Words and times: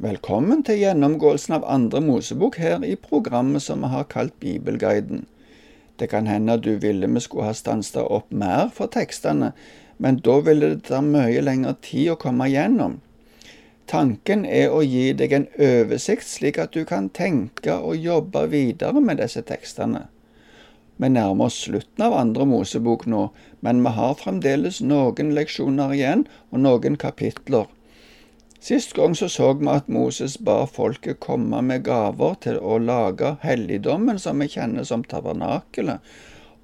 Velkommen 0.00 0.62
til 0.64 0.78
gjennomgåelsen 0.80 1.58
av 1.58 1.64
andre 1.68 2.00
Mosebok 2.00 2.54
her 2.56 2.80
i 2.88 2.94
programmet 2.96 3.60
som 3.60 3.82
vi 3.84 3.88
har 3.92 4.06
kalt 4.08 4.32
Bibelguiden. 4.40 5.26
Det 6.00 6.06
kan 6.08 6.24
hende 6.24 6.54
du 6.56 6.70
ville 6.80 7.04
vi 7.06 7.20
skulle 7.20 7.50
ha 7.50 7.52
stansa 7.52 8.06
opp 8.08 8.30
mer 8.32 8.70
for 8.72 8.88
tekstene, 8.88 9.50
men 9.98 10.16
da 10.24 10.38
ville 10.46 10.70
det 10.70 10.86
ta 10.88 11.02
mye 11.04 11.42
lengre 11.44 11.74
tid 11.84 12.14
å 12.14 12.16
komme 12.22 12.46
igjennom. 12.48 12.94
Tanken 13.92 14.46
er 14.48 14.72
å 14.72 14.80
gi 14.80 15.10
deg 15.12 15.34
en 15.36 15.44
oversikt, 15.66 16.24
slik 16.24 16.56
at 16.64 16.72
du 16.72 16.86
kan 16.88 17.10
tenke 17.12 17.74
og 17.76 18.00
jobbe 18.00 18.46
videre 18.54 19.02
med 19.04 19.20
disse 19.20 19.42
tekstene. 19.44 20.06
Vi 20.96 21.10
nærmer 21.12 21.50
oss 21.50 21.58
slutten 21.66 22.06
av 22.06 22.16
andre 22.22 22.46
Mosebok 22.48 23.04
nå, 23.04 23.26
men 23.60 23.84
vi 23.84 23.92
har 24.00 24.16
fremdeles 24.16 24.80
noen 24.80 25.34
leksjoner 25.36 25.92
igjen 25.98 26.24
og 26.48 26.64
noen 26.64 26.96
kapitler. 26.96 27.68
Sist 28.60 28.92
gang 28.92 29.14
så, 29.16 29.28
så 29.28 29.54
vi 29.56 29.68
at 29.72 29.86
Moses 29.88 30.34
ba 30.38 30.66
folket 30.68 31.22
komme 31.24 31.62
med 31.64 31.86
gaver 31.86 32.34
til 32.44 32.58
å 32.60 32.76
lage 32.76 33.38
helligdommen 33.40 34.18
som 34.20 34.42
vi 34.42 34.50
kjenner 34.52 34.84
som 34.84 35.00
tabernakelet, 35.08 36.04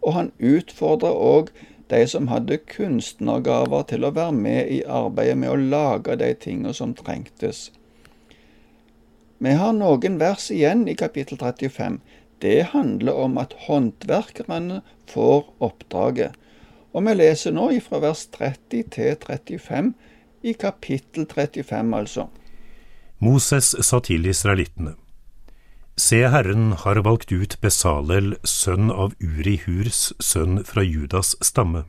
og 0.05 0.13
han 0.13 0.29
utfordra 0.37 1.09
òg 1.09 1.49
de 1.89 2.03
som 2.11 2.29
hadde 2.29 2.59
kunstnergaver 2.69 3.87
til 3.89 4.05
å 4.05 4.13
være 4.13 4.37
med 4.37 4.69
i 4.75 4.83
arbeidet 4.85 5.39
med 5.41 5.55
å 5.55 5.57
lage 5.57 6.19
de 6.21 6.29
tingene 6.37 6.75
som 6.77 6.93
trengtes. 6.99 7.71
Vi 9.39 9.53
har 9.57 9.73
noen 9.77 10.19
vers 10.21 10.51
igjen 10.53 10.85
i 10.89 10.97
kapittel 11.01 11.41
35. 11.41 12.01
Det 12.45 12.73
handler 12.75 13.23
om 13.25 13.39
at 13.41 13.57
håndverkerne 13.67 14.83
får 15.09 15.49
oppdraget. 15.65 16.37
Og 16.93 17.09
vi 17.09 17.17
leser 17.17 17.57
nå 17.57 17.71
fra 17.85 18.03
vers 18.05 18.27
30 18.37 18.85
til 18.93 19.17
35 19.25 19.95
i 20.47 20.55
kapittel 20.55 21.27
35, 21.27 21.97
altså. 21.97 22.29
Moses 23.19 23.75
sa 23.81 24.01
til 24.05 24.27
israelittene. 24.31 24.95
Se, 25.97 26.19
Herren 26.29 26.75
har 26.83 27.01
valgt 27.03 27.33
ut 27.33 27.57
Besalel, 27.65 28.35
sønn 28.45 28.91
av 28.93 29.15
Uri 29.25 29.57
Hurs, 29.65 30.11
sønn 30.21 30.61
fra 30.69 30.85
Judas 30.85 31.33
stamme. 31.41 31.87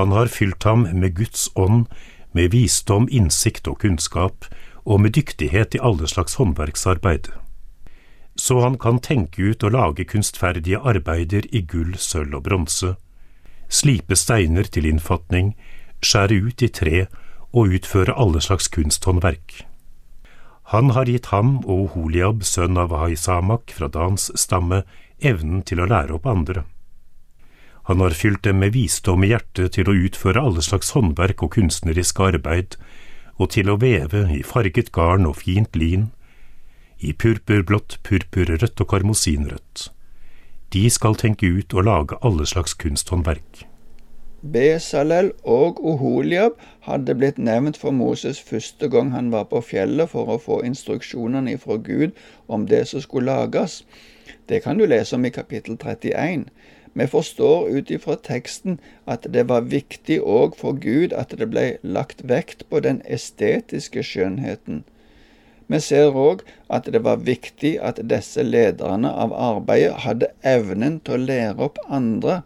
Han 0.00 0.14
har 0.16 0.32
fylt 0.32 0.64
ham 0.64 0.86
med 0.88 1.14
Guds 1.18 1.50
ånd, 1.54 1.84
med 2.32 2.54
visdom, 2.56 3.08
innsikt 3.12 3.68
og 3.68 3.82
kunnskap, 3.84 4.48
og 4.88 5.02
med 5.04 5.14
dyktighet 5.18 5.76
i 5.76 5.82
alle 5.84 6.08
slags 6.08 6.38
håndverksarbeid. 6.40 7.28
Så 8.38 8.60
han 8.62 8.78
kan 8.80 9.02
tenke 9.04 9.50
ut 9.50 9.64
og 9.66 9.74
lage 9.76 10.08
kunstferdige 10.08 10.80
arbeider 10.80 11.44
i 11.52 11.60
gull, 11.60 11.92
sølv 11.98 12.40
og 12.40 12.46
bronse, 12.48 12.94
slipe 13.68 14.16
steiner 14.16 14.64
til 14.64 14.88
innfatning, 14.88 15.52
skjære 16.00 16.40
ut 16.46 16.62
i 16.64 16.72
tre 16.72 17.06
og 17.58 17.74
utføre 17.74 18.14
alle 18.14 18.40
slags 18.44 18.70
kunsthåndverk. 18.70 19.64
Han 20.70 20.92
har 20.92 21.08
gitt 21.08 21.30
ham 21.32 21.58
og 21.64 21.94
Holiab, 21.94 22.42
sønn 22.44 22.76
av 22.78 22.92
Haisamak 22.92 23.72
fra 23.74 23.88
Dans 23.88 24.28
stamme, 24.36 24.82
evnen 25.18 25.62
til 25.66 25.80
å 25.80 25.88
lære 25.88 26.14
opp 26.18 26.28
andre. 26.28 26.66
Han 27.88 28.02
har 28.04 28.12
fylt 28.12 28.42
dem 28.44 28.60
med 28.60 28.74
visdom 28.76 29.24
i 29.24 29.30
hjertet 29.32 29.72
til 29.78 29.88
å 29.88 29.96
utføre 29.96 30.42
alle 30.44 30.62
slags 30.62 30.92
håndverk 30.92 31.40
og 31.46 31.54
kunstnerisk 31.56 32.20
arbeid, 32.20 32.76
og 33.40 33.54
til 33.54 33.70
å 33.72 33.78
veve 33.80 34.26
i 34.34 34.42
farget 34.44 34.92
garn 34.92 35.24
og 35.24 35.38
fint 35.40 35.72
lin, 35.78 36.10
i 37.00 37.14
purpurblått, 37.14 38.00
purpurrødt 38.04 38.82
og 38.84 38.90
karmosinrødt. 38.92 39.88
De 40.74 40.84
skal 40.92 41.16
tenke 41.16 41.48
ut 41.48 41.72
og 41.72 41.88
lage 41.88 42.18
alle 42.20 42.44
slags 42.44 42.76
kunsthåndverk. 42.76 43.64
Besalel 44.42 45.32
og 45.42 45.80
Oholiab 45.84 46.60
hadde 46.86 47.14
blitt 47.18 47.38
nevnt 47.42 47.76
for 47.76 47.90
Moses 47.90 48.38
første 48.40 48.88
gang 48.88 49.10
han 49.10 49.32
var 49.32 49.48
på 49.50 49.58
fjellet 49.66 50.12
for 50.12 50.30
å 50.30 50.36
få 50.38 50.60
instruksjonene 50.62 51.56
fra 51.58 51.74
Gud 51.82 52.14
om 52.46 52.68
det 52.70 52.84
som 52.86 53.02
skulle 53.02 53.34
lages. 53.34 53.82
Det 54.46 54.62
kan 54.62 54.78
du 54.78 54.86
lese 54.86 55.16
om 55.16 55.26
i 55.26 55.34
kapittel 55.34 55.74
31. 55.74 56.46
Vi 56.94 57.06
forstår 57.06 57.66
ut 57.68 57.90
ifra 57.90 58.14
teksten 58.14 58.78
at 59.06 59.26
det 59.26 59.48
var 59.48 59.66
viktig 59.74 60.20
òg 60.22 60.54
for 60.56 60.78
Gud 60.78 61.12
at 61.12 61.34
det 61.34 61.50
ble 61.50 61.66
lagt 61.82 62.22
vekt 62.22 62.62
på 62.70 62.78
den 62.86 63.02
estetiske 63.10 64.06
skjønnheten. 64.06 64.84
Vi 65.66 65.82
ser 65.82 66.14
òg 66.14 66.46
at 66.70 66.86
det 66.86 67.02
var 67.04 67.26
viktig 67.26 67.74
at 67.82 67.98
disse 68.06 68.46
lederne 68.46 69.10
av 69.10 69.34
arbeidet 69.34 69.98
hadde 70.06 70.30
evnen 70.46 71.02
til 71.02 71.18
å 71.18 71.24
lære 71.26 71.64
opp 71.66 71.82
andre 71.90 72.44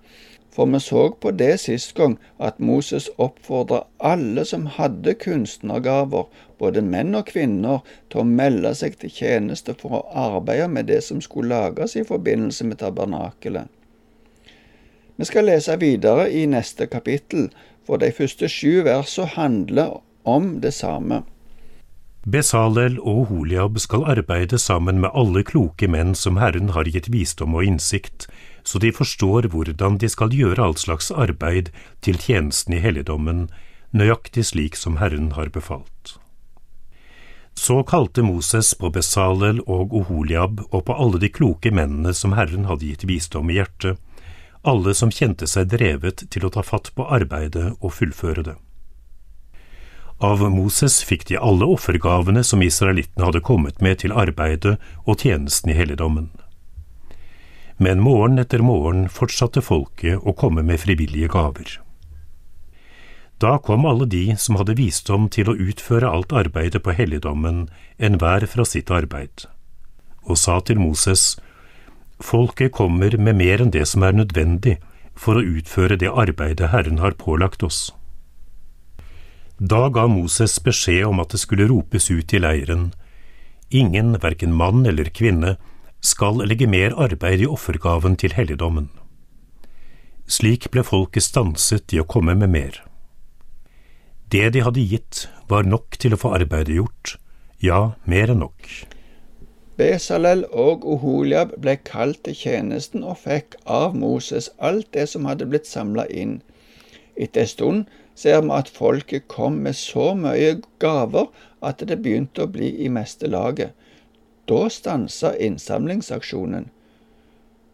for 0.52 0.66
vi 0.66 0.80
så 0.80 1.10
på 1.10 1.30
det 1.30 1.60
sist 1.60 1.94
gang 1.96 2.18
at 2.38 2.58
Moses 2.60 3.08
oppfordra 3.16 3.84
alle 3.98 4.44
som 4.44 4.66
hadde 4.76 5.14
kunstnergaver, 5.14 6.26
både 6.58 6.82
menn 6.84 7.16
og 7.16 7.30
kvinner, 7.32 7.80
til 8.12 8.22
å 8.22 8.28
melde 8.28 8.74
seg 8.76 8.98
til 9.00 9.10
tjeneste 9.10 9.74
for 9.80 9.98
å 9.98 10.06
arbeide 10.36 10.68
med 10.68 10.90
det 10.92 11.00
som 11.08 11.24
skulle 11.24 11.54
lages 11.54 11.96
i 11.96 12.04
forbindelse 12.04 12.68
med 12.68 12.82
tabernakelet. 12.84 13.70
Vi 15.16 15.28
skal 15.28 15.48
lese 15.48 15.76
videre 15.80 16.28
i 16.30 16.44
neste 16.46 16.86
kapittel, 16.86 17.48
for 17.86 17.98
de 17.98 18.12
første 18.14 18.48
sju 18.48 18.84
versene 18.86 19.32
handler 19.34 20.00
om 20.28 20.58
det 20.62 20.74
samme. 20.76 21.22
Besalel 22.22 23.00
og 23.00 23.26
Holiab 23.32 23.80
skal 23.82 24.04
arbeide 24.06 24.58
sammen 24.58 25.00
med 25.02 25.10
alle 25.18 25.42
kloke 25.42 25.88
menn 25.90 26.14
som 26.14 26.38
Herren 26.38 26.70
har 26.76 26.86
gitt 26.86 27.08
visdom 27.10 27.56
og 27.58 27.66
innsikt, 27.66 28.28
så 28.64 28.78
de 28.78 28.92
forstår 28.92 29.48
hvordan 29.52 29.98
de 29.98 30.08
skal 30.08 30.34
gjøre 30.34 30.62
all 30.62 30.76
slags 30.78 31.10
arbeid 31.10 31.70
til 32.00 32.18
tjenesten 32.18 32.76
i 32.76 32.82
helligdommen, 32.82 33.48
nøyaktig 33.92 34.46
slik 34.52 34.78
som 34.78 34.98
Herren 35.02 35.32
har 35.36 35.50
befalt. 35.52 36.16
Så 37.54 37.82
kalte 37.84 38.22
Moses 38.24 38.72
på 38.74 38.88
Besalel 38.90 39.60
og 39.66 39.92
Oholiab 39.92 40.62
og 40.70 40.86
på 40.88 40.96
alle 40.96 41.20
de 41.20 41.28
kloke 41.28 41.70
mennene 41.74 42.14
som 42.16 42.32
Herren 42.38 42.64
hadde 42.70 42.88
gitt 42.88 43.04
visdom 43.04 43.50
i 43.52 43.58
hjertet, 43.60 43.98
alle 44.62 44.94
som 44.94 45.10
kjente 45.12 45.46
seg 45.50 45.68
drevet 45.74 46.22
til 46.30 46.46
å 46.46 46.52
ta 46.54 46.62
fatt 46.62 46.92
på 46.96 47.04
arbeidet 47.12 47.74
og 47.80 47.92
fullføre 47.98 48.46
det. 48.46 48.56
Av 50.22 50.38
Moses 50.54 51.00
fikk 51.02 51.26
de 51.28 51.36
alle 51.36 51.66
offergavene 51.66 52.44
som 52.46 52.62
israelittene 52.62 53.26
hadde 53.26 53.42
kommet 53.42 53.82
med 53.82 53.98
til 54.04 54.14
arbeidet 54.14 54.76
og 55.02 55.18
tjenesten 55.18 55.74
i 55.74 55.76
helligdommen 55.76 56.30
men 57.82 58.02
morgen 58.02 58.38
etter 58.38 58.62
morgen 58.62 59.08
fortsatte 59.10 59.62
folket 59.64 60.22
å 60.22 60.34
komme 60.38 60.62
med 60.66 60.80
frivillige 60.82 61.30
gaver. 61.32 61.78
Da 63.42 63.56
kom 63.58 63.86
alle 63.88 64.06
de 64.06 64.36
som 64.38 64.58
hadde 64.60 64.78
visdom 64.78 65.26
til 65.34 65.50
å 65.50 65.56
utføre 65.58 66.10
alt 66.10 66.32
arbeidet 66.32 66.84
på 66.84 66.94
helligdommen, 66.94 67.64
enhver 67.98 68.46
fra 68.46 68.66
sitt 68.68 68.92
arbeid, 68.94 69.48
og 70.22 70.38
sa 70.38 70.60
til 70.62 70.78
Moses, 70.78 71.34
Folket 72.22 72.70
kommer 72.70 73.16
med 73.18 73.34
mer 73.34 73.64
enn 73.64 73.72
det 73.74 73.82
som 73.90 74.04
er 74.06 74.14
nødvendig 74.14 74.76
for 75.18 75.38
å 75.38 75.42
utføre 75.58 75.98
det 75.98 76.10
arbeidet 76.10 76.70
Herren 76.70 77.00
har 77.02 77.18
pålagt 77.18 77.64
oss. 77.66 77.90
Da 79.58 79.88
ga 79.94 80.06
Moses 80.10 80.54
beskjed 80.62 81.08
om 81.08 81.20
at 81.22 81.34
det 81.34 81.42
skulle 81.42 81.66
ropes 81.70 82.10
ut 82.10 82.32
i 82.34 82.40
leiren, 82.42 82.92
ingen, 83.70 84.14
verken 84.22 84.54
mann 84.54 84.86
eller 84.86 85.10
kvinne, 85.10 85.56
skal 86.02 86.42
legge 86.42 86.66
mer 86.66 86.96
arbeid 86.98 87.44
i 87.44 87.48
offergaven 87.48 88.16
til 88.18 88.34
helligdommen. 88.34 88.90
Slik 90.26 90.68
ble 90.74 90.82
folket 90.86 91.24
stanset 91.26 91.94
i 91.94 92.00
å 92.02 92.08
komme 92.08 92.34
med 92.38 92.50
mer. 92.50 92.80
Det 94.32 94.48
de 94.54 94.62
hadde 94.64 94.82
gitt, 94.82 95.26
var 95.48 95.66
nok 95.68 95.98
til 96.00 96.14
å 96.16 96.18
få 96.18 96.32
arbeidet 96.38 96.78
gjort, 96.78 97.16
ja, 97.62 97.92
mer 98.08 98.32
enn 98.32 98.42
nok. 98.42 98.68
Besalel 99.78 100.44
og 100.50 100.86
Oholiab 100.88 101.54
ble 101.60 101.76
kalt 101.84 102.22
til 102.26 102.36
tjenesten 102.36 103.04
og 103.04 103.20
fikk 103.22 103.56
av 103.64 103.94
Moses 103.96 104.50
alt 104.58 104.90
det 104.96 105.06
som 105.12 105.28
hadde 105.28 105.48
blitt 105.48 105.68
samla 105.68 106.06
inn. 106.08 106.40
Etter 107.16 107.44
en 107.44 107.52
stund 107.52 107.94
ser 108.18 108.42
vi 108.42 108.52
at 108.56 108.72
folket 108.72 109.28
kom 109.32 109.60
med 109.64 109.76
så 109.78 110.12
mye 110.18 110.58
gaver 110.82 111.30
at 111.64 111.84
det 111.88 112.00
begynte 112.04 112.44
å 112.44 112.52
bli 112.52 112.72
i 112.84 112.90
meste 112.92 113.30
laget. 113.32 113.72
Da 114.52 114.70
stansa 114.70 115.36
innsamlingsaksjonen. 115.36 116.68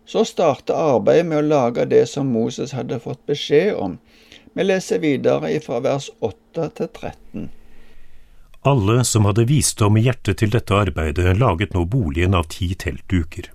Så 0.07 0.25
starta 0.25 0.77
arbeidet 0.77 1.27
med 1.27 1.39
å 1.39 1.47
lage 1.49 1.85
det 1.91 2.05
som 2.07 2.31
Moses 2.31 2.73
hadde 2.73 3.01
fått 3.03 3.25
beskjed 3.27 3.75
om. 3.75 3.97
Vi 4.55 4.65
leser 4.65 5.03
videre 5.03 5.51
fra 5.65 5.81
vers 5.83 6.07
8 6.21 6.69
til 6.79 6.89
13. 7.01 7.49
Alle 8.63 8.97
som 9.11 9.27
hadde 9.27 9.49
visdom 9.51 9.99
i 9.99 10.05
hjertet 10.07 10.39
til 10.39 10.55
dette 10.55 10.79
arbeidet, 10.79 11.35
laget 11.43 11.75
nå 11.75 11.83
boligen 11.85 12.39
av 12.39 12.47
ti 12.55 12.71
teltduker. 12.79 13.51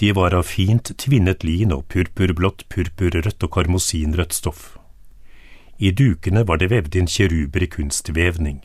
De 0.00 0.12
var 0.16 0.32
av 0.32 0.48
fint 0.48 0.96
tvinnet 0.96 1.44
lin 1.44 1.76
og 1.76 1.84
purpurblått, 1.92 2.64
purpurrødt 2.72 3.44
og 3.44 3.56
karmosinrødt 3.58 4.40
stoff. 4.40 4.66
I 5.76 5.92
dukene 5.92 6.48
var 6.48 6.64
det 6.64 6.72
vevd 6.72 6.96
inn 6.96 7.12
kjeruber 7.12 7.68
i 7.68 7.74
kunstvevning. 7.76 8.62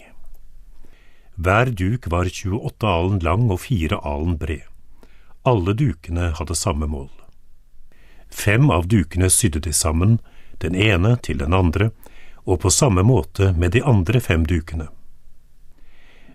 Hver 1.36 1.66
duk 1.66 2.08
var 2.08 2.26
28 2.26 2.88
alen 2.88 3.20
lang 3.20 3.50
og 3.52 3.60
fire 3.66 4.00
alen 4.04 4.38
bred. 4.40 4.64
Alle 5.44 5.74
dukene 5.76 6.32
hadde 6.38 6.56
samme 6.56 6.88
mål. 6.88 7.10
Fem 8.32 8.72
av 8.72 8.88
dukene 8.88 9.30
sydde 9.30 9.60
de 9.60 9.74
sammen, 9.74 10.20
den 10.64 10.76
ene 10.76 11.18
til 11.22 11.38
den 11.44 11.54
andre, 11.54 11.92
og 12.46 12.62
på 12.64 12.72
samme 12.72 13.04
måte 13.04 13.52
med 13.54 13.76
de 13.76 13.84
andre 13.84 14.22
fem 14.22 14.46
dukene. 14.46 14.88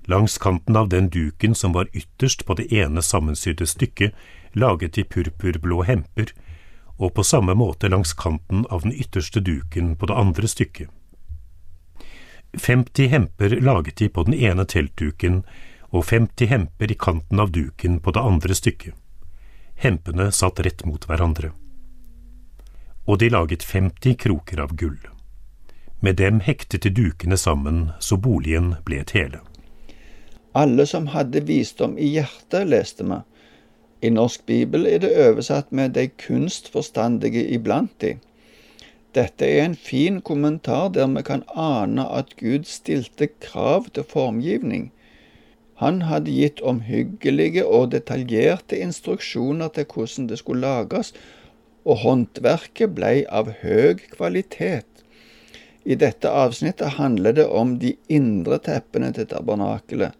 Langs 0.04 0.38
kanten 0.38 0.76
av 0.76 0.88
den 0.88 1.08
duken 1.08 1.54
som 1.54 1.72
var 1.72 1.88
ytterst 1.94 2.44
på 2.44 2.54
det 2.54 2.68
ene 2.72 3.02
sammensydde 3.02 3.66
stykket, 3.66 4.14
laget 4.52 4.94
de 4.94 5.04
purpurblå 5.04 5.82
hemper, 5.88 6.32
og 6.98 7.14
på 7.14 7.24
samme 7.24 7.54
måte 7.56 7.88
langs 7.88 8.12
kanten 8.12 8.66
av 8.70 8.82
den 8.82 8.92
ytterste 8.92 9.40
duken 9.40 9.94
på 9.96 10.06
det 10.10 10.16
andre 10.16 10.48
stykket. 10.48 10.90
50 12.52 13.06
hemper 13.06 13.60
laget 13.60 13.96
de 13.96 14.08
på 14.08 14.22
den 14.22 14.34
ene 14.34 14.64
teltduken 14.64 15.42
og 15.90 16.04
50 16.04 16.46
hemper 16.46 16.92
i 16.92 16.98
kanten 16.98 17.40
av 17.40 17.52
duken 17.52 18.00
på 18.00 18.10
det 18.14 18.20
andre 18.20 18.54
stykket. 18.54 18.94
Hempene 19.80 20.30
satt 20.32 20.60
rett 20.60 20.84
mot 20.84 21.06
hverandre. 21.08 21.52
Og 23.06 23.18
de 23.18 23.30
laget 23.30 23.62
50 23.62 24.14
kroker 24.14 24.60
av 24.60 24.74
gull. 24.76 24.98
Med 26.00 26.16
dem 26.16 26.40
hektet 26.40 26.82
de 26.82 26.90
dukene 26.90 27.36
sammen 27.36 27.90
så 28.00 28.16
boligen 28.16 28.74
ble 28.84 29.00
et 29.00 29.14
hele. 29.16 29.40
Alle 30.52 30.86
som 30.86 31.10
hadde 31.14 31.44
visdom 31.46 31.98
i 31.98 32.08
hjertet, 32.16 32.66
leste 32.68 33.06
vi. 33.06 33.20
I 34.00 34.10
norsk 34.10 34.46
bibel 34.46 34.86
er 34.88 35.02
det 35.02 35.12
oversatt 35.28 35.70
med 35.70 35.92
de 35.94 36.08
kunstforstandige 36.08 37.44
iblant 37.54 37.92
de. 38.00 38.16
Dette 39.16 39.46
er 39.46 39.64
en 39.64 39.74
fin 39.74 40.20
kommentar 40.22 40.92
der 40.94 41.08
vi 41.10 41.22
kan 41.26 41.42
ane 41.58 42.04
at 42.18 42.36
Gud 42.38 42.68
stilte 42.70 43.26
krav 43.42 43.88
til 43.94 44.06
formgivning. 44.06 44.90
Han 45.82 46.02
hadde 46.06 46.30
gitt 46.36 46.60
omhyggelige 46.60 47.64
og 47.66 47.90
detaljerte 47.94 48.78
instruksjoner 48.78 49.72
til 49.74 49.88
hvordan 49.90 50.28
det 50.30 50.38
skulle 50.38 50.62
lages, 50.62 51.14
og 51.84 52.02
håndverket 52.04 52.94
ble 52.94 53.12
av 53.26 53.50
høy 53.62 53.98
kvalitet. 54.12 54.86
I 55.84 55.96
dette 55.96 56.30
avsnittet 56.30 57.00
handler 57.00 57.34
det 57.40 57.48
om 57.48 57.78
de 57.82 57.94
indre 58.12 58.60
teppene 58.62 59.10
til 59.16 59.26
tabernakelet. 59.32 60.12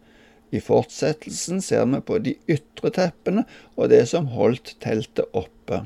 I 0.51 0.59
fortsettelsen 0.59 1.61
ser 1.63 1.85
vi 1.93 2.01
på 2.03 2.19
de 2.25 2.35
ytre 2.51 2.91
teppene 2.97 3.45
og 3.77 3.93
det 3.93 4.07
som 4.11 4.33
holdt 4.35 4.75
teltet 4.83 5.29
oppe. 5.37 5.85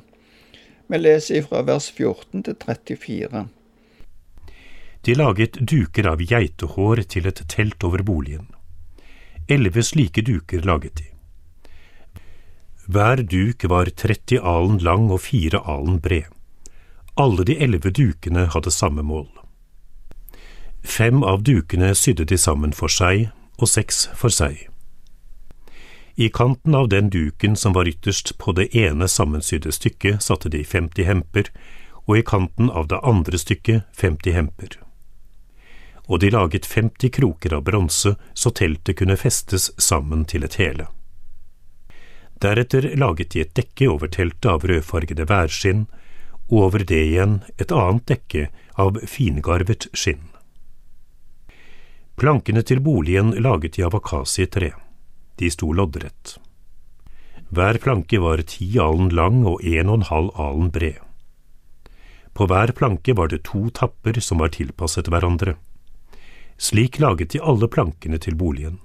Vi 0.86 0.98
leser 0.98 1.42
fra 1.48 1.62
vers 1.64 1.90
14 1.90 2.42
til 2.44 2.56
34. 2.60 3.46
De 5.04 5.14
laget 5.14 5.58
duker 5.60 6.08
av 6.08 6.22
geitehår 6.25 7.02
til 7.12 7.26
et 7.28 7.42
telt 7.48 7.84
over 7.84 8.04
boligen. 8.04 8.46
Elleve 9.48 9.84
slike 9.84 10.25
duker 10.25 10.64
laget 10.64 11.00
de. 11.00 11.08
Hver 12.88 13.22
duk 13.25 13.64
var 13.69 13.88
30 13.88 14.40
alen 14.40 14.78
lang 14.78 15.10
og 15.12 15.20
fire 15.25 15.60
alen 15.69 16.00
bred. 16.04 16.28
Alle 17.16 17.44
de 17.44 17.56
elleve 17.62 17.92
dukene 17.94 18.48
hadde 18.52 18.72
samme 18.72 19.02
mål. 19.02 19.28
Fem 20.84 21.22
av 21.25 21.44
dukene 21.44 21.94
sydde 21.96 22.26
de 22.28 22.36
sammen 22.38 22.72
for 22.76 22.92
seg, 22.92 23.31
og 23.56 23.70
seks 23.70 24.08
for 24.19 24.32
seg. 24.32 24.66
I 26.16 26.28
kanten 26.28 26.75
av 26.75 26.88
den 26.88 27.11
duken 27.11 27.56
som 27.56 27.72
var 27.72 27.88
ytterst 27.88 28.38
på 28.38 28.52
det 28.52 28.76
ene 28.76 29.08
sammensydde 29.08 29.72
stykket, 29.72 30.22
satte 30.22 30.49
de 30.49 30.64
50 30.64 31.05
hemper, 31.05 31.50
og 32.06 32.19
i 32.19 32.22
kanten 32.22 32.70
av 32.70 32.87
det 32.88 33.00
andre 33.02 33.38
stykket 33.38 33.82
50 33.99 34.32
hemper. 34.32 34.76
Og 36.06 36.20
de 36.20 36.31
laget 36.31 36.66
50 36.66 37.11
kroker 37.11 37.56
av 37.56 37.64
bronse 37.66 38.14
så 38.34 38.50
teltet 38.50 38.99
kunne 39.00 39.16
festes 39.16 39.72
sammen 39.78 40.22
til 40.25 40.44
et 40.46 40.58
hele. 40.61 40.87
Deretter 42.38 42.93
laget 42.94 43.32
de 43.32 43.43
et 43.43 43.55
dekke 43.56 43.88
over 43.90 44.10
teltet 44.12 44.50
av 44.52 44.67
rødfargede 44.69 45.26
værskinn, 45.26 45.87
og 46.52 46.69
over 46.69 46.84
det 46.84 47.00
igjen 47.08 47.40
et 47.58 47.72
annet 47.72 48.06
dekke 48.06 48.49
av 48.78 49.00
fingarvet 49.08 49.88
skinn. 49.96 50.28
Plankene 52.14 52.62
til 52.62 52.84
boligen 52.84 53.32
laget 53.43 53.75
de 53.75 53.82
av 53.82 53.96
akasietre. 53.99 54.75
De 55.36 55.50
sto 55.50 55.72
loddrett. 55.72 56.38
Hver 57.54 57.78
planke 57.78 58.19
var 58.19 58.42
ti 58.48 58.66
alen 58.78 59.10
lang 59.14 59.44
og 59.46 59.62
en 59.64 59.90
og 59.90 60.00
en 60.00 60.08
halv 60.08 60.31
alen 60.40 60.70
bred. 60.75 60.98
På 62.34 62.48
hver 62.50 62.72
planke 62.75 63.14
var 63.14 63.31
det 63.31 63.44
to 63.46 63.69
tapper 63.70 64.19
som 64.20 64.42
var 64.42 64.50
tilpasset 64.54 65.06
hverandre. 65.10 65.54
Slik 66.58 66.98
laget 66.98 67.34
de 67.34 67.42
alle 67.42 67.69
plankene 67.70 68.19
til 68.19 68.34
boligen. 68.38 68.81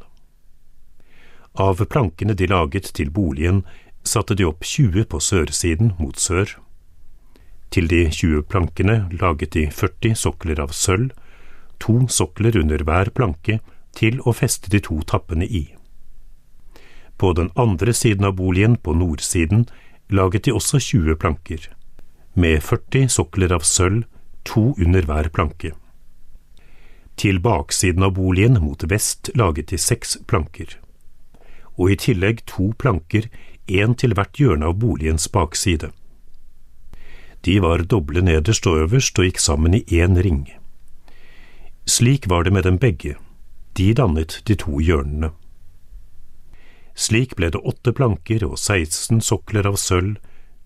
Av 1.58 1.82
plankene 1.86 2.36
de 2.38 2.48
laget 2.48 2.92
til 2.94 3.10
boligen, 3.10 3.64
satte 4.06 4.36
de 4.38 4.46
opp 4.46 4.64
20 4.64 5.06
på 5.10 5.20
sørsiden 5.20 5.94
mot 5.98 6.18
sør. 6.18 6.58
Til 7.70 7.90
de 7.90 8.06
20 8.10 8.46
plankene 8.50 9.02
laget 9.22 9.54
de 9.58 9.66
40 9.70 10.16
sokler 10.18 10.62
av 10.62 10.74
sølv, 10.74 11.12
to 11.80 12.06
sokler 12.10 12.58
under 12.60 12.84
hver 12.86 13.10
planke, 13.14 13.60
til 13.94 14.22
å 14.26 14.34
feste 14.34 14.70
de 14.70 14.82
to 14.86 15.02
tappene 15.10 15.46
i. 15.46 15.79
På 17.20 17.34
den 17.36 17.52
andre 17.56 17.94
siden 17.94 18.26
av 18.26 18.38
boligen, 18.40 18.78
på 18.80 18.94
nordsiden, 18.96 19.66
laget 20.10 20.46
de 20.48 20.54
også 20.56 20.80
20 20.80 21.18
planker, 21.20 21.66
med 22.34 22.64
40 22.64 23.10
sokler 23.12 23.52
av 23.52 23.66
sølv, 23.68 24.06
to 24.48 24.72
under 24.80 25.04
hver 25.04 25.28
planke. 25.36 25.74
Til 27.20 27.42
baksiden 27.44 28.06
av 28.08 28.16
boligen, 28.16 28.56
mot 28.64 28.86
vest, 28.88 29.30
laget 29.36 29.74
de 29.74 29.78
seks 29.78 30.16
planker, 30.32 30.78
og 31.76 31.92
i 31.92 31.98
tillegg 32.00 32.46
to 32.48 32.72
planker, 32.80 33.28
én 33.68 33.98
til 34.00 34.16
hvert 34.16 34.40
hjørne 34.40 34.72
av 34.72 34.80
boligens 34.80 35.28
bakside. 35.28 35.92
De 37.46 37.60
var 37.60 37.84
doble 37.84 38.24
nederst 38.24 38.68
og 38.68 38.86
øverst 38.86 39.20
og 39.20 39.28
gikk 39.28 39.44
sammen 39.44 39.76
i 39.76 39.84
én 39.92 40.16
ring. 40.24 40.48
Slik 41.86 42.30
var 42.30 42.48
det 42.48 42.54
med 42.54 42.64
dem 42.64 42.80
begge, 42.80 43.16
de 43.78 43.94
dannet 43.94 44.42
de 44.48 44.56
to 44.56 44.80
hjørnene. 44.80 45.32
Slik 47.00 47.38
ble 47.40 47.48
det 47.54 47.62
åtte 47.64 47.94
planker 47.96 48.44
og 48.44 48.58
16 48.60 49.22
sokler 49.24 49.70
av 49.70 49.78
sølv, 49.80 50.18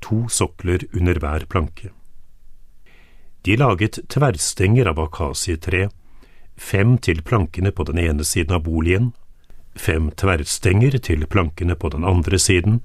to 0.01 0.23
sokler 0.33 0.81
under 0.91 1.19
hver 1.21 1.45
planke. 1.45 1.91
De 3.45 3.57
laget 3.59 3.99
tverrstenger 4.09 4.89
av 4.89 5.01
akasietre, 5.03 5.89
fem 6.57 6.95
til 6.97 7.21
plankene 7.21 7.73
på 7.75 7.85
den 7.85 7.99
ene 8.01 8.25
siden 8.25 8.55
av 8.57 8.63
boligen, 8.65 9.11
fem 9.75 10.09
tverrstenger 10.17 10.97
til 11.05 11.27
plankene 11.29 11.75
på 11.77 11.91
den 11.93 12.07
andre 12.07 12.39
siden, 12.41 12.81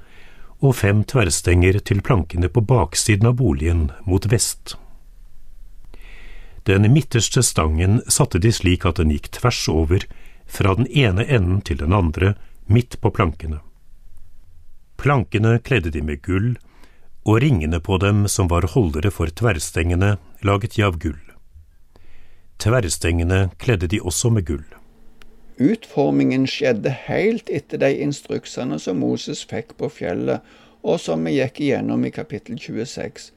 og 0.61 0.77
fem 0.83 1.01
tverrstenger 1.09 1.79
til 1.89 2.03
plankene 2.05 2.51
på 2.53 2.61
baksiden 2.69 3.31
av 3.31 3.39
boligen 3.41 3.89
mot 4.05 4.29
vest. 4.29 4.77
Den 6.69 6.85
midterste 6.93 7.41
stangen 7.47 8.03
satte 8.13 8.43
de 8.45 8.53
slik 8.53 8.85
at 8.85 9.01
den 9.01 9.15
gikk 9.15 9.31
tvers 9.39 9.63
over, 9.73 10.05
fra 10.45 10.75
den 10.77 10.89
ene 10.91 11.25
enden 11.25 11.63
til 11.65 11.81
den 11.81 11.97
andre, 11.97 12.35
midt 12.69 13.01
på 13.01 13.11
plankene. 13.11 13.61
Plankene 14.99 15.59
kledde 15.65 15.93
de 15.95 16.03
med 16.03 16.23
gull, 16.23 16.57
og 17.29 17.43
ringene 17.45 17.81
på 17.81 17.99
dem 18.03 18.27
som 18.29 18.49
var 18.49 18.67
holdere 18.75 19.13
for 19.15 19.31
tverrstengene, 19.31 20.17
laget 20.43 20.77
de 20.77 20.85
av 20.87 20.99
gull. 21.03 21.21
Tverrstengene 22.59 23.49
kledde 23.63 23.87
de 23.91 24.01
også 24.01 24.31
med 24.35 24.47
gull. 24.49 24.67
Utformingen 25.59 26.47
skjedde 26.47 26.91
helt 27.07 27.51
etter 27.51 27.81
de 27.83 27.91
instruksene 28.03 28.79
som 28.83 29.01
Moses 29.03 29.45
fikk 29.47 29.77
på 29.79 29.91
fjellet, 29.91 30.43
og 30.83 31.01
som 31.03 31.25
vi 31.27 31.37
gikk 31.39 31.61
igjennom 31.61 32.05
i 32.07 32.15
kapittel 32.15 32.59
26. 32.59 33.33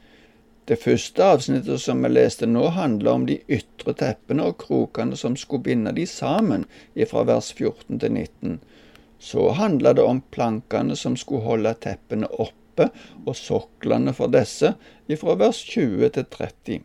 Det 0.70 0.78
første 0.78 1.26
avsnittet 1.26 1.82
som 1.82 2.04
vi 2.06 2.12
leste 2.12 2.46
nå, 2.46 2.68
handler 2.76 3.12
om 3.12 3.26
de 3.30 3.40
ytre 3.50 3.96
teppene 3.98 4.46
og 4.50 4.60
krokene 4.62 5.18
som 5.18 5.34
skulle 5.38 5.66
binde 5.66 5.94
de 5.98 6.06
sammen, 6.06 6.68
fra 7.10 7.26
vers 7.28 7.50
14 7.58 7.98
til 8.00 8.14
19. 8.14 8.60
Så 9.22 9.52
handla 9.54 9.94
det 9.94 10.04
om 10.04 10.22
plankene 10.34 10.96
som 10.98 11.16
skulle 11.18 11.46
holde 11.46 11.76
teppene 11.84 12.28
oppe, 12.42 12.88
og 13.28 13.36
soklene 13.38 14.16
for 14.18 14.32
disse, 14.34 14.74
ifra 15.12 15.36
vers 15.38 15.60
20 15.70 16.10
til 16.16 16.26
30. 16.34 16.80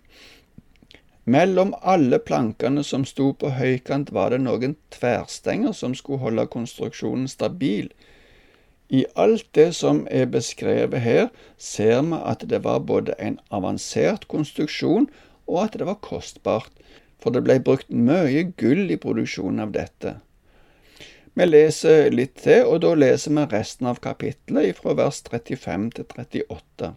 Mellom 1.27 1.73
alle 1.81 2.19
plankene 2.23 2.85
som 2.85 3.07
sto 3.09 3.31
på 3.41 3.55
høykant, 3.57 4.13
var 4.13 4.35
det 4.35 4.43
noen 4.45 4.77
tverrstenger 4.95 5.73
som 5.75 5.97
skulle 5.97 6.23
holde 6.23 6.45
konstruksjonen 6.53 7.27
stabil. 7.31 7.89
I 8.93 9.07
alt 9.19 9.49
det 9.59 9.73
som 9.75 10.05
er 10.13 10.29
beskrevet 10.31 11.03
her, 11.03 11.33
ser 11.59 12.05
vi 12.07 12.21
at 12.21 12.45
det 12.53 12.61
var 12.69 12.85
både 12.87 13.17
en 13.19 13.41
avansert 13.51 14.29
konstruksjon 14.31 15.09
og 15.49 15.65
at 15.65 15.81
det 15.81 15.89
var 15.89 15.99
kostbart, 16.05 16.71
for 17.19 17.35
det 17.35 17.43
ble 17.49 17.59
brukt 17.65 17.91
mye 17.91 18.45
gull 18.61 18.87
i 18.93 19.01
produksjonen 19.01 19.65
av 19.65 19.75
dette. 19.75 20.19
Vi 21.37 21.45
leser 21.45 22.07
litt 22.17 22.39
til, 22.41 22.63
og 22.65 22.81
da 22.81 22.95
leser 22.97 23.35
vi 23.37 23.43
resten 23.51 23.91
av 23.91 23.99
kapittelet 24.01 24.79
fra 24.79 24.95
vers 24.97 25.19
35 25.27 25.91
til 25.99 26.07
38. 26.09 26.93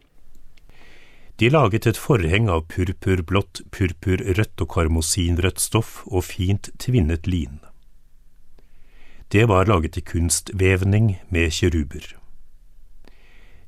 De 1.39 1.47
laget 1.51 1.87
et 1.89 1.97
forheng 1.99 2.47
av 2.51 2.61
purpurblått, 2.71 3.65
purpurrødt 3.75 4.63
og 4.63 4.69
karmosinrødt 4.71 5.59
stoff 5.59 6.05
og 6.07 6.23
fint 6.29 6.69
tvinnet 6.79 7.27
lin. 7.27 7.59
Det 9.27 9.43
var 9.51 9.67
laget 9.67 9.99
i 9.99 10.03
kunstvevning 10.07 11.17
med 11.27 11.51
kiruber. 11.57 12.07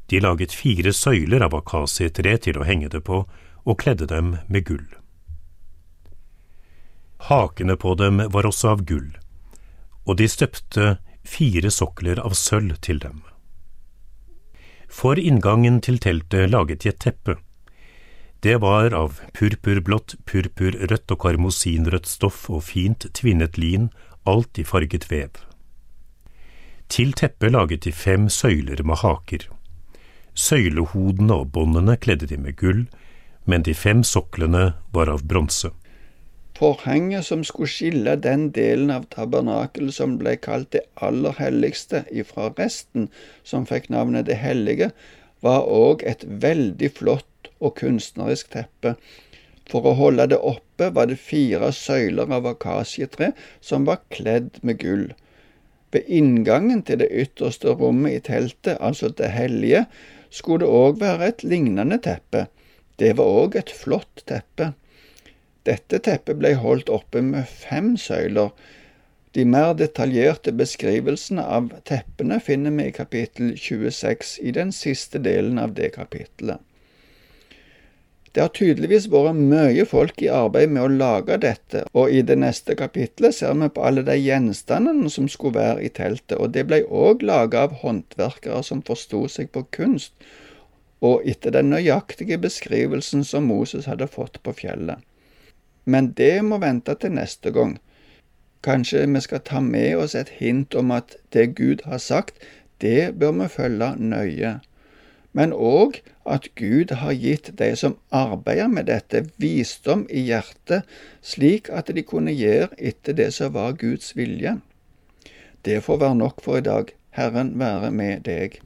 De 0.08 0.22
laget 0.24 0.56
fire 0.56 0.94
søyler 0.96 1.44
av 1.44 1.56
akasietre 1.56 2.38
til 2.48 2.60
å 2.60 2.68
henge 2.68 2.88
det 2.96 3.04
på, 3.08 3.26
og 3.68 3.80
kledde 3.84 4.08
dem 4.08 4.38
med 4.48 4.66
gull. 4.72 4.88
Hakene 7.28 7.76
på 7.76 7.94
dem 8.00 8.24
var 8.32 8.48
også 8.48 8.72
av 8.72 8.86
gull 8.88 9.12
og 10.06 10.18
de 10.18 10.28
støpte 10.28 10.98
fire 11.28 11.72
sokler 11.72 12.20
av 12.22 12.34
sølv 12.38 12.78
til 12.82 13.00
dem. 13.02 13.22
For 14.92 15.20
inngangen 15.20 15.80
til 15.82 16.02
teltet 16.04 16.50
laget 16.52 16.84
de 16.84 16.92
et 16.92 17.00
teppe. 17.00 17.38
Det 18.44 18.58
var 18.62 18.92
av 18.98 19.22
purpurblått, 19.38 20.18
purpurrødt 20.26 21.14
og 21.14 21.20
karmosinrødt 21.22 22.10
stoff 22.10 22.50
og 22.50 22.66
fint 22.68 23.06
tvinnet 23.14 23.58
lin, 23.62 23.92
alt 24.26 24.60
i 24.60 24.66
farget 24.66 25.08
vev. 25.12 25.38
Til 26.92 27.14
teppet 27.14 27.54
laget 27.54 27.86
de 27.86 27.92
fem 27.96 28.28
søyler 28.30 28.84
med 28.84 29.00
haker. 29.00 29.46
Søylehodene 30.34 31.38
og 31.44 31.52
båndene 31.54 31.96
kledde 31.98 32.28
de 32.28 32.38
med 32.38 32.58
gull, 32.60 32.88
men 33.46 33.64
de 33.64 33.74
fem 33.74 34.04
soklene 34.04 34.74
var 34.92 35.08
av 35.08 35.24
bronse. 35.24 35.72
Forhenget 36.62 37.26
som 37.26 37.42
skulle 37.42 37.74
skille 37.74 38.14
den 38.22 38.52
delen 38.54 38.92
av 38.94 39.08
tabernakelet 39.10 39.96
som 39.96 40.20
ble 40.20 40.36
kalt 40.38 40.68
det 40.76 40.84
aller 41.02 41.34
helligste 41.40 42.04
ifra 42.14 42.52
resten, 42.60 43.08
som 43.44 43.66
fikk 43.66 43.88
navnet 43.90 44.28
Det 44.28 44.38
hellige, 44.38 44.92
var 45.42 45.66
òg 45.66 46.04
et 46.06 46.22
veldig 46.44 46.92
flott 47.00 47.50
og 47.58 47.74
kunstnerisk 47.80 48.52
teppe. 48.54 48.94
For 49.72 49.90
å 49.90 49.96
holde 49.98 50.28
det 50.36 50.38
oppe 50.38 50.92
var 50.94 51.10
det 51.10 51.18
fire 51.18 51.72
søyler 51.74 52.30
av 52.30 52.46
akasietre 52.52 53.32
som 53.58 53.90
var 53.90 54.04
kledd 54.14 54.60
med 54.62 54.78
gull. 54.84 55.08
Ved 55.90 56.06
inngangen 56.06 56.84
til 56.86 57.02
det 57.02 57.10
ytterste 57.10 57.74
rommet 57.80 58.20
i 58.20 58.24
teltet, 58.30 58.78
altså 58.78 59.10
det 59.10 59.32
hellige, 59.34 59.88
skulle 60.30 60.68
det 60.68 60.70
òg 60.70 61.02
være 61.02 61.32
et 61.34 61.44
lignende 61.44 61.98
teppe. 62.06 62.46
Det 63.02 63.16
var 63.18 63.34
òg 63.42 63.58
et 63.58 63.74
flott 63.74 64.22
teppe. 64.30 64.76
Dette 65.68 66.00
teppet 66.02 66.40
ble 66.42 66.56
holdt 66.58 66.90
oppe 66.90 67.22
med 67.22 67.46
fem 67.46 67.94
søyler. 67.98 68.50
De 69.38 69.46
mer 69.46 69.76
detaljerte 69.80 70.52
beskrivelsene 70.52 71.44
av 71.58 71.70
teppene 71.88 72.40
finner 72.44 72.74
vi 72.76 72.90
i 72.90 72.96
kapittel 72.96 73.54
26, 73.56 74.40
i 74.42 74.52
den 74.58 74.74
siste 74.76 75.22
delen 75.24 75.62
av 75.62 75.76
det 75.78 75.94
kapittelet. 75.96 76.60
Det 78.32 78.40
har 78.40 78.52
tydeligvis 78.56 79.10
vært 79.12 79.36
mye 79.36 79.84
folk 79.88 80.22
i 80.24 80.30
arbeid 80.32 80.72
med 80.72 80.86
å 80.86 80.92
lage 80.92 81.36
dette, 81.44 81.84
og 81.92 82.14
i 82.16 82.22
det 82.24 82.38
neste 82.40 82.78
kapittelet 82.80 83.36
ser 83.36 83.58
vi 83.60 83.68
på 83.76 83.84
alle 83.84 84.06
de 84.08 84.16
gjenstandene 84.16 85.12
som 85.12 85.28
skulle 85.32 85.60
være 85.60 85.84
i 85.84 85.92
teltet, 85.92 86.38
og 86.40 86.54
det 86.56 86.64
ble 86.70 86.80
òg 86.88 87.26
laga 87.28 87.66
av 87.68 87.76
håndverkere 87.84 88.64
som 88.64 88.84
forsto 88.88 89.26
seg 89.32 89.52
på 89.52 89.66
kunst, 89.76 90.16
og 91.04 91.28
etter 91.28 91.52
den 91.52 91.74
nøyaktige 91.74 92.40
beskrivelsen 92.40 93.28
som 93.28 93.52
Moses 93.52 93.90
hadde 93.92 94.08
fått 94.08 94.40
på 94.46 94.56
fjellet. 94.64 95.04
Men 95.86 96.12
det 96.18 96.44
må 96.46 96.60
vente 96.62 96.96
til 96.96 97.16
neste 97.18 97.52
gang. 97.52 97.78
Kanskje 98.62 99.08
vi 99.10 99.22
skal 99.22 99.42
ta 99.42 99.60
med 99.60 99.96
oss 99.98 100.16
et 100.16 100.30
hint 100.38 100.76
om 100.78 100.92
at 100.94 101.16
det 101.34 101.56
Gud 101.58 101.82
har 101.86 101.98
sagt, 101.98 102.38
det 102.82 103.18
bør 103.20 103.32
vi 103.40 103.48
følge 103.50 103.96
nøye. 103.98 104.60
Men 105.34 105.54
òg 105.54 106.02
at 106.28 106.50
Gud 106.60 106.92
har 107.02 107.14
gitt 107.14 107.54
de 107.58 107.72
som 107.76 107.98
arbeider 108.12 108.68
med 108.68 108.90
dette, 108.92 109.24
visdom 109.38 110.04
i 110.10 110.26
hjertet, 110.28 110.84
slik 111.22 111.70
at 111.72 111.90
de 111.96 112.04
kunne 112.04 112.34
gjøre 112.36 112.70
etter 112.78 113.16
det 113.18 113.32
som 113.34 113.54
var 113.56 113.78
Guds 113.80 114.16
vilje. 114.18 114.58
Det 115.66 115.84
får 115.84 116.02
være 116.04 116.16
nok 116.16 116.44
for 116.44 116.58
i 116.58 116.66
dag. 116.66 116.92
Herren 117.16 117.56
være 117.60 117.92
med 117.92 118.28
deg. 118.28 118.62